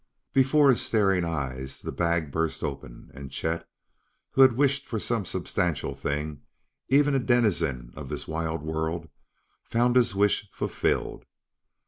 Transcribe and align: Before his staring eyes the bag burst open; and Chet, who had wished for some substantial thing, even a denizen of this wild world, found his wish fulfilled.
Before 0.33 0.71
his 0.71 0.81
staring 0.81 1.23
eyes 1.23 1.79
the 1.79 1.91
bag 1.91 2.31
burst 2.31 2.63
open; 2.63 3.11
and 3.13 3.29
Chet, 3.29 3.69
who 4.31 4.41
had 4.41 4.53
wished 4.53 4.87
for 4.87 4.97
some 4.97 5.25
substantial 5.25 5.93
thing, 5.93 6.41
even 6.89 7.13
a 7.13 7.19
denizen 7.19 7.93
of 7.95 8.09
this 8.09 8.27
wild 8.27 8.63
world, 8.63 9.09
found 9.69 9.95
his 9.95 10.15
wish 10.15 10.49
fulfilled. 10.51 11.25